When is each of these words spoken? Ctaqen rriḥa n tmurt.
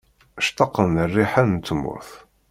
Ctaqen 0.45 0.93
rriḥa 1.11 1.43
n 1.43 1.51
tmurt. 1.67 2.09